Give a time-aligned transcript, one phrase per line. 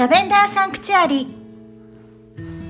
[0.00, 1.28] ラベンダーサンクチュアリ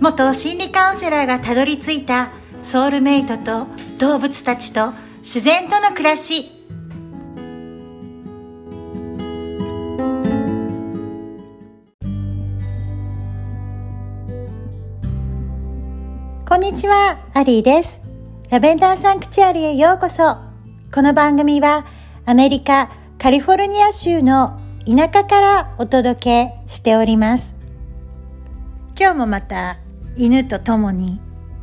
[0.00, 2.32] 元心理カウンセラーがたどり着いた
[2.62, 6.50] ソウルメイトと動物たちと自然との暮らし
[16.48, 18.00] こんにちは、アリーです。
[18.50, 20.38] ラベンダーサンクチュアリへようこそ。
[20.92, 21.86] この番組は
[22.26, 27.54] アメリカカリフォルニア州の田舎からお届けしております。
[28.98, 29.78] 今日もまた
[30.16, 31.20] 犬と共に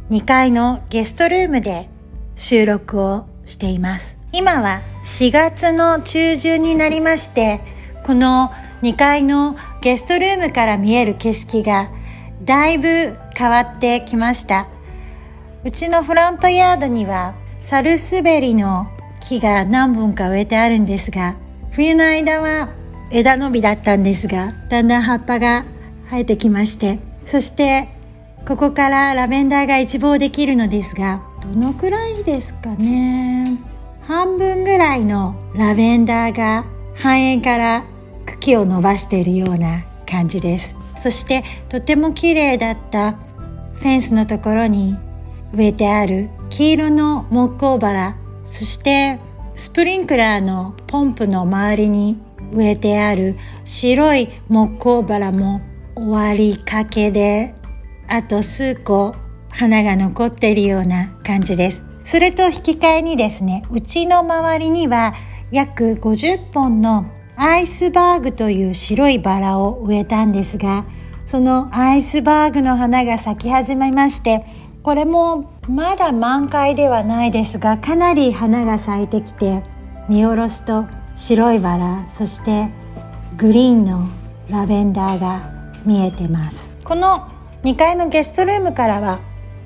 [0.10, 1.90] 2階のゲストルームで
[2.36, 4.18] 収録をしています。
[4.32, 7.60] 今は4月の中旬になりまして、
[8.06, 8.52] この
[8.84, 11.92] 2階のゲストルームから見える景色が
[12.46, 14.70] だいぶ変わってきました。
[15.66, 18.88] うちのフロントヤードにはサルスベリの
[19.20, 21.36] 木が何本か植えてあるんですが、
[21.72, 22.79] 冬の間は
[23.12, 25.66] 枝伸びだったんですが、だんだん葉っぱが
[26.10, 27.90] 生えてきまして、そして
[28.48, 33.58] ここからラベンダーが一望できるのですが、どのくらいですかね。
[34.02, 37.86] 半分ぐらいのラベンダーが半円から
[38.26, 40.76] 茎を伸ばしているような感じです。
[40.96, 44.98] そしてとても綺麗だったフェンスのところに
[45.54, 49.20] 植えてある黄色の木工バラ、そして
[49.56, 52.20] スプリンクラーのポンプの周りに
[52.52, 55.62] 植えてある白い木工バラも
[55.96, 57.56] 終わりかけで、
[58.08, 59.16] あと数個
[59.50, 61.84] 花が残っているような感じです。
[62.04, 65.14] それと引き換えにですね、うちの周りには
[65.52, 70.86] 約50本のアイスバーグという白いバラを植えたんですが、
[71.26, 74.46] そのアイスバーグの花が咲き始めまして、
[74.82, 79.62] これもまだ満開ではないですが、かなり花が咲いてきて、
[80.08, 80.86] 見下ろすと
[81.20, 82.72] 白いバラそして
[83.36, 84.08] グリーンの
[84.50, 85.52] ラベンダーが
[85.86, 86.78] 見えてます。
[86.86, 87.28] この
[87.64, 89.20] 2階のゲストルームからは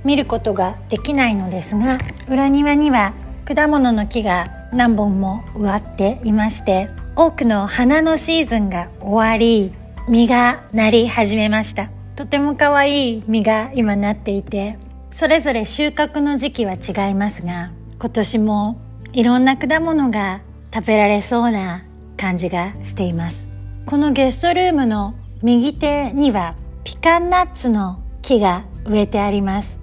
[0.03, 3.13] 見ることができないのですが裏庭には
[3.45, 9.71] 果物の木が何本も植わっていまして多くの花のシーズンが終わり
[10.09, 11.91] 実がなり始めました。
[12.15, 14.79] とても可愛い実が今なっていて
[15.11, 18.81] それぞれ収穫の時期は違いますが今年も
[19.13, 20.41] いろんな果物が
[20.73, 21.83] 食べられそうな
[22.17, 23.47] 感じがしています。
[23.85, 29.77] このゲストルームの右手にはピカンナッツの木が植えてあります。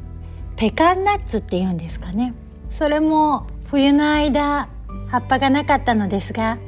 [0.57, 2.35] ペカンナッツって言うんですかね。
[2.71, 4.69] それも冬の間
[5.09, 6.59] 葉っぱがなかったのですが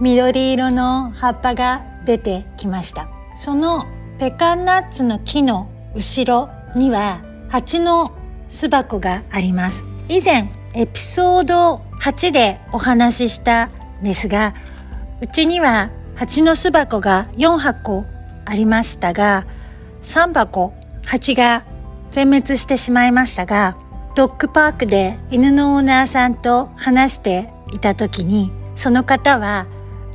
[0.00, 3.08] 緑色の葉っぱが出てきました。
[3.36, 3.86] その
[4.18, 8.12] ペカンナッツの木の後ろには蜂の
[8.48, 9.84] 巣箱があります。
[10.08, 13.66] 以前エピソード8でお話しした
[14.00, 14.54] んですが、
[15.20, 18.04] うちには蜂の巣箱が4箱
[18.44, 19.46] ありましたが、
[20.02, 20.74] 3箱
[21.04, 21.64] 蜂が
[22.10, 23.76] 全滅してしまいましたが、
[24.14, 29.66] ドッグパークで犬のオーナーさんと話していた時に、その方は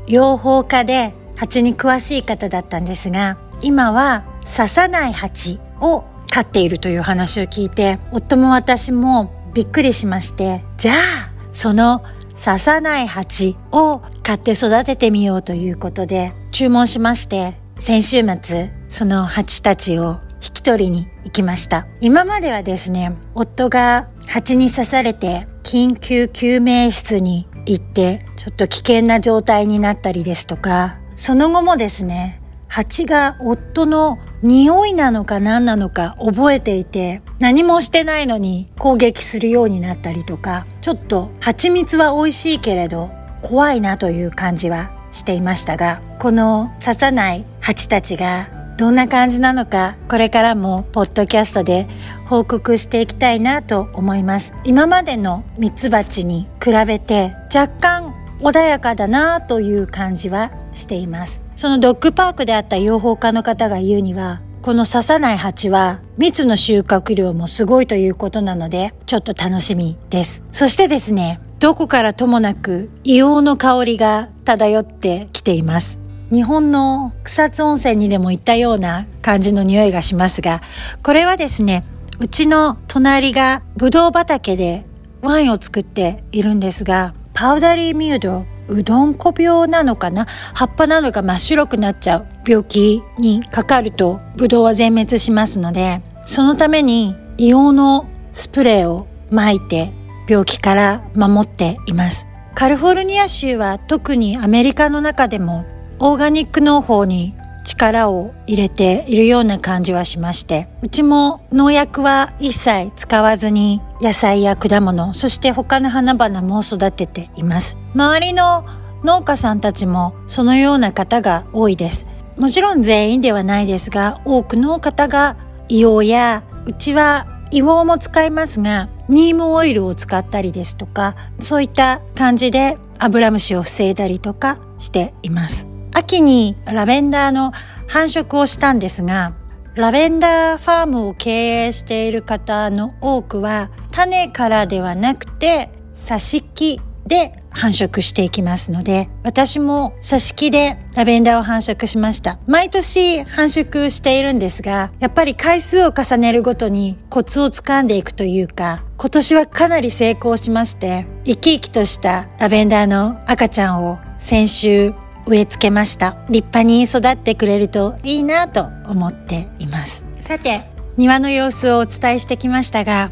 [0.07, 12.03] 養蜂家で蜂に詳しい方だったんですが、今は刺さない蜂を飼っているという話を聞いて、夫も私もびっくりしまして、じゃあその
[12.43, 21.87] 刺さない蜂を買って育ててみようということで注文しまして先週末その蜂たちを引き取りに行きました。
[22.01, 43.09] 今まではですね、夫が蜂に刺されて緊急救命室に行ってちょっと危険な状態になったりですとか、その後もですね、蜂が夫の匂いなのか何なのか覚えていて何もしてないのに攻撃するようになったりとかちょっと蜂蜜は美味しいけれど
[43.41, 51.87] 怖いなという感じはしていましたがこの刺さない蜂たちがどんな感じなのかこれからもポッドキャストで
[52.25, 54.53] 報告していきたいなと思います。
[54.63, 61.42] 今までのミツバチに比べて若干穏やかだなという感じはしています。
[61.63, 70.43] そのドッグパークであった養蜂家の方が言うには、この刺さない蜂は蜜の収穫量もすごいということなので、ちょっと楽しみです。
[70.51, 75.97] そしてですね、どこからともなく硫黄の香りが漂ってきています。
[76.33, 80.61] 日本の草津温泉にでも行ったような感じの匂いがしますが、
[81.01, 81.85] これはですね、
[82.19, 84.83] うちの隣がブドウ畑で
[85.21, 90.27] ワインを作っているんですが、パウダリーミュードうどんこ病なのかな？
[90.53, 99.91] 葉っぱなどが真っ白くなっちゃう病気にかかるとブドウは全滅しますのでそのために硫黄のスプレーを撒いて
[100.27, 102.25] 病気から守っています。
[102.55, 105.65] カリフォルニア州は特にアメリカの中でも
[105.99, 117.77] オーガニック農法に力を入れているような感じはしましてうちも農薬は一切使わずに野菜や果物そして他の花々も育てています。
[117.93, 118.65] 周りの
[119.03, 122.05] 農家さんたちもそのような方が多いです。
[122.37, 125.37] もちろん全員ではないですが多くの方が
[125.69, 135.72] 硫黄やうちは硫黄も使いますがニームオイルを使ったりですとかそういった感じでアブラムシを防いだりとかしています。
[135.93, 137.51] 秋にラベンダーの
[137.87, 139.33] 繁殖をしたんですが
[139.75, 152.39] ラベンダーファームを経営している方の多くは種からではなくて挿し木で繁殖していきますので、私も挿し木でラベンダーを繁殖しました。
[152.47, 164.93] 毎年繁殖しているんですが、やっぱり回数を重ねるごとにコツをつかんでいくというか、今年はかなり成功しまして、生き生きとしたラベンダーの赤ちゃんを先週
[165.25, 166.17] 植え付けました。
[166.29, 170.03] 立派に育ってくれるといいなと思っています。
[170.19, 170.61] さて、
[170.97, 173.11] 庭の様子をお伝えしてきましたが、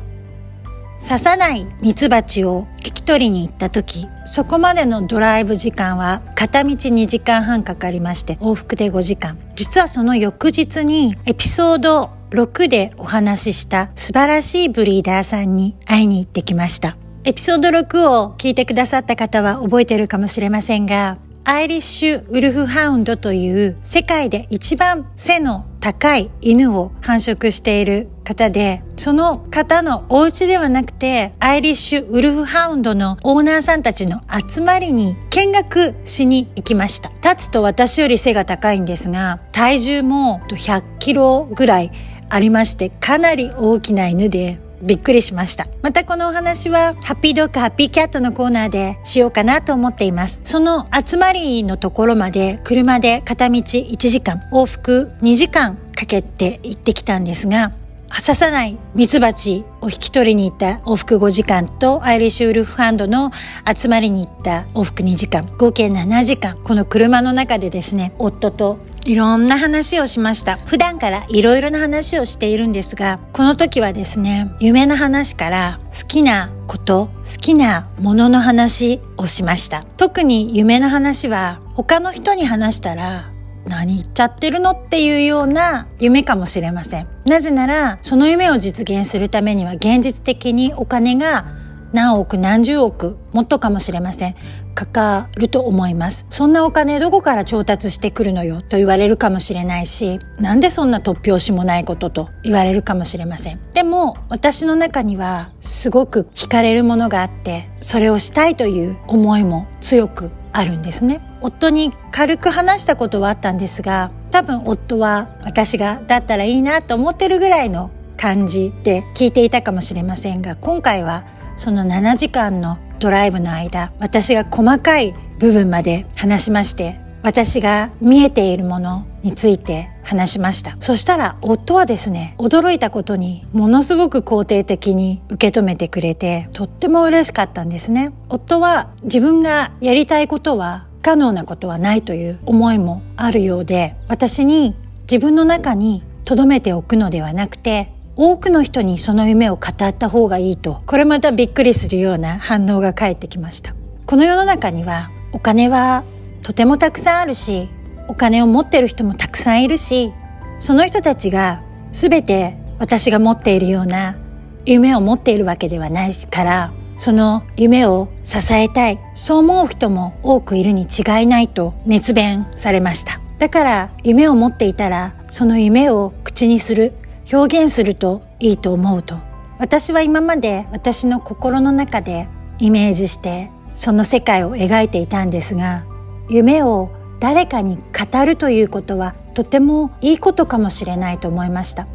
[1.02, 9.40] 刺さないミツバチを引き取りに行った時、そこまでのドライブ時間は片道2時間半かかりまして往復で5時間。
[9.56, 16.98] 実はその翌日にエピソード6でお話しした素晴らしいブリーダーさんに会いに行ってきました。
[17.24, 37.12] エピソード6を聞いてくださった方は覚えてるかもしれませんが、アイリッシュウルフハウンドという世界で一番背の高い犬を繁殖している方で、その方のお家ではなくて、アイリッシュウルフハウンドのオーナーさんたちの集まりに見学しに行きました。
[37.28, 41.92] 立つと私より背が高いんですが、体重も100キロぐらい
[42.30, 45.68] ありまして、かなり大きな犬で、びっくりしました。
[45.81, 50.42] またこのお話は、ハッピードッグハッピーキャットのコーナーでしようかなと思っています。
[50.44, 57.74] その集まりのところまで車で片道1時間、往復2時間かけて行ってきたんですが、
[58.19, 63.31] 刺さないミツバチを引き取りに行った往復5時間とアイリッシュウルフハンドの
[63.75, 70.58] 集まりに行った往復2時間、合計7時間、この車の中でですね、夫といろんな話をしました。
[70.58, 79.84] 普段からいろいろな話をしているんですが、この時はですね、夢の話から好きなこと、好きなものの話をしました。
[79.98, 83.31] 特に夢の話は他の人に話したら
[83.66, 87.08] 何言っちゃってるのっていうような夢かもしれません。
[87.25, 91.46] なぜなら、その夢を実現するためには現実的にお金が
[91.94, 94.36] 何億何十億もっとかもしれません。
[94.74, 96.25] かかると思います。
[96.30, 103.60] そんなお金どこから調達してくるのよと言われるかもしれないしなんでそんな突拍子もないことと言われるかもしれません。
[103.74, 111.22] でも私の中にはすごく惹かれるものがあってそれをしたいという思いも強くあるんですね。
[111.42, 121.26] 夫に軽く話したことはあったんですが多分夫は私がだったらいいなと思ってるぐらいの感じで聞いていたかもしれませんが今回は
[121.58, 130.78] その7時間のドライブの間、私が細かい部分まで話しまして、私が見えているものについて話しました。
[130.80, 138.12] そしたら夫はですね、驚いたことにものすごく肯定的に受け止めてくれて、とっても嬉しかったんですね。
[138.30, 153.73] 夫は自分がやりたいことは可能なことはないという思いもあるようで、私に自分の中に留めておくのではなくて、多くの人にその夢を語った方がいいと、これまたびっくりするような反応が返ってきました。
[154.06, 156.04] この世の中にはお金は
[156.44, 157.69] とてもたくさんあるし、
[158.07, 160.11] お金を持ってる人もたくさんいるし、
[160.59, 164.18] その人たちが全て私が持っているような
[164.66, 173.20] 夢を持っているわけではないから、その夢を支えたい、そう思う人も多くいるに違いないと熱弁されました。
[173.40, 176.94] だから夢を持っていたら、その夢を口にする、
[177.34, 179.16] 表現するといいと思うと。
[179.58, 182.28] 私は今まで私の心の中で
[182.60, 185.84] イメージしてその世界を描いていたんですが
[186.30, 191.88] 夢を誰かに語るということはとてもいいことかもしれないと思いました。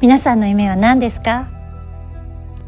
[0.00, 1.48] 皆さんの夢は何ですか？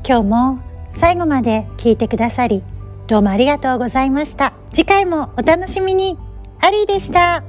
[0.04, 0.58] 今日も
[0.94, 2.62] 最後まで聞いてくださり
[3.06, 4.54] どうもありがとうございました。
[4.72, 6.16] 次回もお楽しみに。
[6.60, 7.44] アリーでした。